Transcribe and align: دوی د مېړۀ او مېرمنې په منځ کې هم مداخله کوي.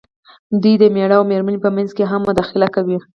دوی 0.61 0.75
د 0.81 0.83
مېړۀ 0.95 1.15
او 1.19 1.23
مېرمنې 1.31 1.59
په 1.65 1.69
منځ 1.75 1.89
کې 1.97 2.03
هم 2.11 2.21
مداخله 2.29 2.67
کوي. 2.75 2.97